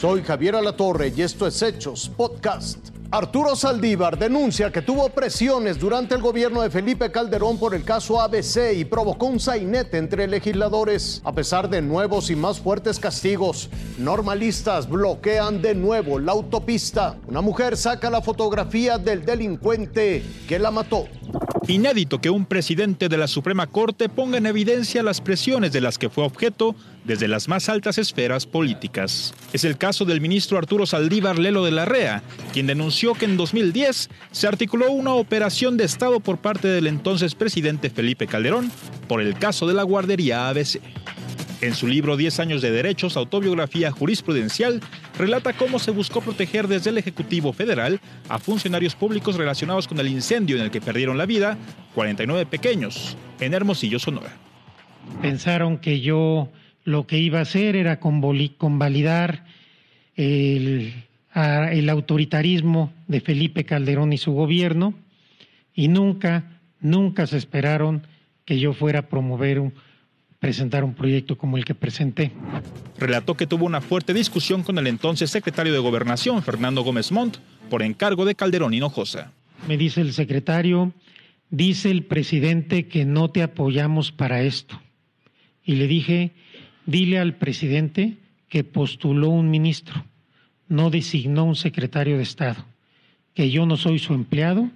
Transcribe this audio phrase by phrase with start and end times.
[0.00, 2.88] Soy Javier Alatorre y esto es Hechos Podcast.
[3.10, 8.18] Arturo Saldívar denuncia que tuvo presiones durante el gobierno de Felipe Calderón por el caso
[8.18, 11.20] ABC y provocó un sainete entre legisladores.
[11.22, 17.18] A pesar de nuevos y más fuertes castigos, normalistas bloquean de nuevo la autopista.
[17.26, 21.08] Una mujer saca la fotografía del delincuente que la mató.
[21.70, 25.98] Inédito que un presidente de la Suprema Corte ponga en evidencia las presiones de las
[25.98, 26.74] que fue objeto
[27.04, 29.34] desde las más altas esferas políticas.
[29.52, 33.36] Es el caso del ministro Arturo Saldívar Lelo de la REA, quien denunció que en
[33.36, 38.70] 2010 se articuló una operación de Estado por parte del entonces presidente Felipe Calderón
[39.06, 40.80] por el caso de la guardería ABC.
[41.60, 44.80] En su libro 10 años de derechos, autobiografía jurisprudencial,
[45.18, 48.00] relata cómo se buscó proteger desde el Ejecutivo Federal
[48.30, 51.58] a funcionarios públicos relacionados con el incendio en el que perdieron la vida
[51.94, 54.32] 49 pequeños en Hermosillo, Sonora.
[55.20, 56.50] Pensaron que yo
[56.84, 59.44] lo que iba a hacer era convalidar
[60.16, 60.94] el,
[61.90, 64.94] autoritarismo de Felipe Calderón y su gobierno
[65.74, 68.06] y nunca, nunca se esperaron
[68.46, 69.74] que yo fuera a promover un
[70.40, 72.32] presentar un proyecto como el que presenté.
[72.98, 77.36] Relató que tuvo una fuerte discusión con el entonces secretario de Gobernación, Fernando Gómez Montt,
[77.68, 79.32] por encargo de Calderón Hinojosa.
[79.68, 80.92] Me dice el secretario,
[81.50, 84.80] dice el presidente que no te apoyamos para esto.
[85.62, 86.32] Y le dije,
[86.86, 88.16] dile al presidente
[88.48, 90.04] que postuló un ministro,
[90.68, 92.64] no designó un secretario de Estado,
[93.34, 94.70] que yo no soy su empleado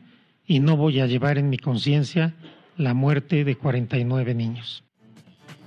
[0.47, 2.35] y no voy a llevar en mi conciencia
[2.77, 4.85] la muerte de 49 niños.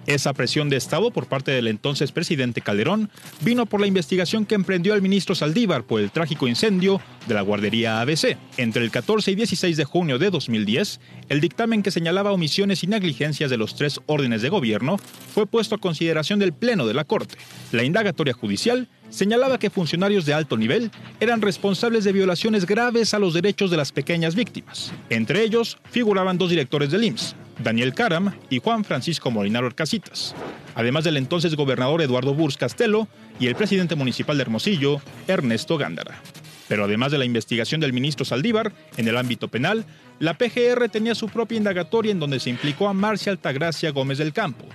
[0.08, 3.10] Esa presión de Estado por parte del entonces presidente Calderón
[3.42, 7.42] vino por la investigación que emprendió el ministro Saldívar por el trágico incendio de la
[7.42, 8.38] guardería ABC.
[8.56, 12.88] Entre el 14 y 16 de junio de 2010, el dictamen que señalaba omisiones y
[12.88, 14.98] negligencias de los tres órdenes de gobierno
[15.34, 17.36] fue puesto a consideración del Pleno de la Corte.
[17.74, 20.90] La indagatoria judicial señalaba que funcionarios de alto nivel
[21.20, 24.94] eran responsables de violaciones graves a los derechos de las pequeñas víctimas.
[25.10, 30.36] Entre ellos figuraban dos directores del IMSS, Daniel Caram y Juan Francisco Molinaro Casitas,
[30.76, 33.08] además del entonces gobernador Eduardo Burs Castelo
[33.40, 36.22] y el presidente municipal de Hermosillo, Ernesto Gándara.
[36.68, 39.86] Pero además de la investigación del ministro Saldívar, en el ámbito penal,
[40.20, 44.34] la PGR tenía su propia indagatoria en donde se implicó a Marcia Altagracia Gómez del
[44.34, 44.66] Campo,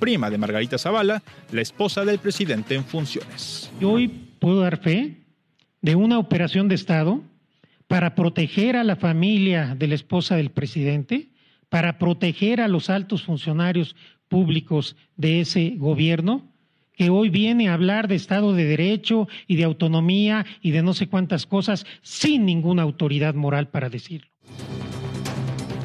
[0.00, 1.22] prima de Margarita Zavala,
[1.52, 3.70] la esposa del presidente en funciones.
[3.82, 5.18] hoy puedo dar fe
[5.82, 7.22] de una operación de Estado
[7.86, 11.28] para proteger a la familia de la esposa del presidente,
[11.72, 13.96] para proteger a los altos funcionarios
[14.28, 16.42] públicos de ese gobierno,
[16.94, 20.92] que hoy viene a hablar de Estado de Derecho y de autonomía y de no
[20.92, 24.28] sé cuántas cosas sin ninguna autoridad moral para decirlo.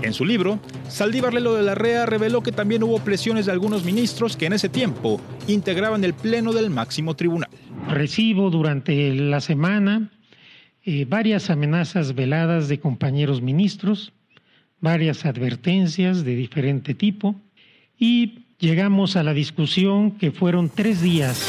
[0.02, 0.60] En su libro,
[0.90, 4.54] Saldívar Lelo de la Rea reveló que también hubo presiones de algunos ministros que en
[4.54, 7.50] ese tiempo integraban el Pleno del máximo tribunal.
[7.88, 10.12] Recibo durante la semana
[10.84, 14.12] eh, varias amenazas veladas de compañeros ministros,
[14.80, 17.36] varias advertencias de diferente tipo
[17.98, 21.48] y llegamos a la discusión que fueron tres días.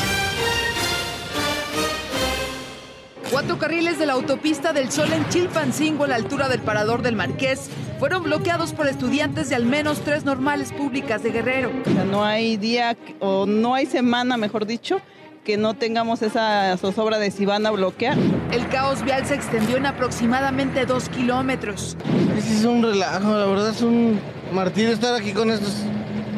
[3.30, 7.14] Cuatro carriles de la autopista del Sol en Chilpancingo, a la altura del Parador del
[7.14, 11.70] Marqués, fueron bloqueados por estudiantes de al menos tres normales públicas de Guerrero.
[12.10, 15.00] no hay día o no hay semana, mejor dicho,
[15.44, 18.16] que no tengamos esa zozobra de si van a bloquear.
[18.50, 21.96] El caos vial se extendió en aproximadamente dos kilómetros.
[22.36, 24.18] Es un relajo, la verdad es un
[24.52, 25.74] martirio estar aquí con estos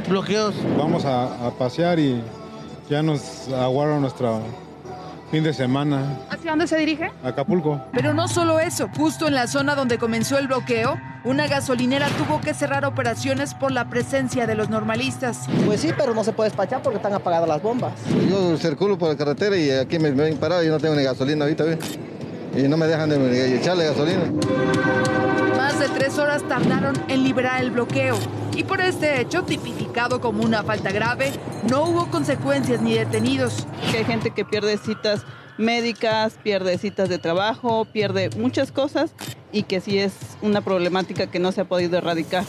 [0.08, 0.54] bloqueos.
[0.76, 2.20] Vamos a, a pasear y
[2.88, 4.40] ya nos aguaron nuestra
[5.30, 6.18] fin de semana.
[6.28, 7.10] ¿Hacia dónde se dirige?
[7.22, 7.80] Acapulco.
[7.92, 12.40] Pero no solo eso, justo en la zona donde comenzó el bloqueo, una gasolinera tuvo
[12.40, 15.46] que cerrar operaciones por la presencia de los normalistas.
[15.66, 17.92] Pues sí, pero no se puede despachar porque están apagadas las bombas.
[18.28, 21.44] Yo circulo por la carretera y aquí me ven parado y no tengo ni gasolina
[21.44, 21.78] ahorita, ¿ves?
[22.56, 24.24] Y no me dejan de echarle gasolina.
[25.56, 28.16] Más de tres horas tardaron en liberar el bloqueo.
[28.60, 31.32] Y por este hecho, tipificado como una falta grave,
[31.70, 33.66] no hubo consecuencias ni detenidos.
[33.96, 35.22] Hay gente que pierde citas
[35.56, 39.12] médicas, pierde citas de trabajo, pierde muchas cosas
[39.50, 40.12] y que sí es
[40.42, 42.44] una problemática que no se ha podido erradicar.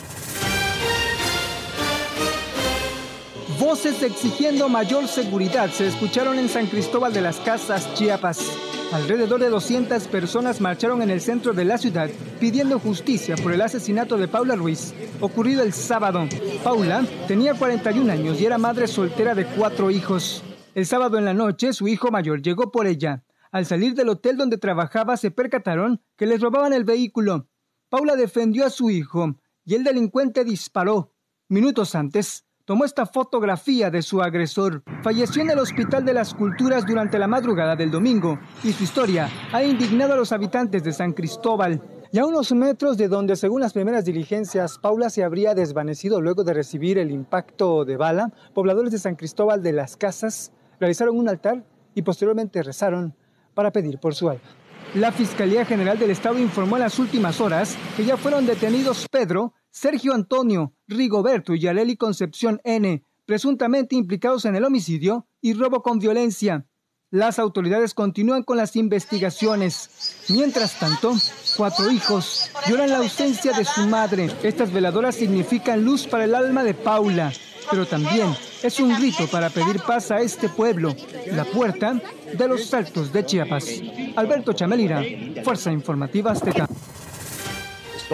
[3.58, 8.70] Voces exigiendo mayor seguridad se escucharon en San Cristóbal de las Casas, Chiapas.
[8.91, 12.09] Alrededor de 200 personas marcharon en el centro de la ciudad
[12.41, 16.27] pidiendo justicia por el asesinato de Paula Ruiz, ocurrido el sábado.
[16.61, 20.43] Paula tenía 41 años y era madre soltera de cuatro hijos.
[20.75, 23.23] El sábado en la noche, su hijo mayor llegó por ella.
[23.51, 27.47] Al salir del hotel donde trabajaba, se percataron que les robaban el vehículo.
[27.88, 31.15] Paula defendió a su hijo y el delincuente disparó.
[31.47, 34.81] Minutos antes, tomó esta fotografía de su agresor.
[35.03, 39.29] Falleció en el Hospital de las Culturas durante la madrugada del domingo y su historia
[39.51, 41.81] ha indignado a los habitantes de San Cristóbal.
[42.13, 46.45] Y a unos metros de donde, según las primeras diligencias, Paula se habría desvanecido luego
[46.45, 51.27] de recibir el impacto de bala, pobladores de San Cristóbal de las Casas realizaron un
[51.27, 53.13] altar y posteriormente rezaron
[53.53, 54.47] para pedir por su alma.
[54.95, 59.53] La Fiscalía General del Estado informó en las últimas horas que ya fueron detenidos Pedro,
[59.71, 65.97] Sergio Antonio, Rigoberto y Aleli Concepción N, presuntamente implicados en el homicidio y robo con
[65.97, 66.65] violencia.
[67.09, 70.25] Las autoridades continúan con las investigaciones.
[70.29, 71.13] Mientras tanto,
[71.57, 74.29] cuatro hijos lloran la ausencia de su madre.
[74.44, 77.31] Estas veladoras significan luz para el alma de Paula,
[77.69, 78.33] pero también
[78.63, 80.95] es un grito para pedir paz a este pueblo,
[81.27, 82.01] la puerta
[82.38, 83.81] de los saltos de Chiapas.
[84.15, 85.01] Alberto Chamelira,
[85.44, 86.67] Fuerza Informativa Azteca.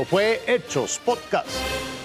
[0.05, 1.96] Fue Hechos Podcast.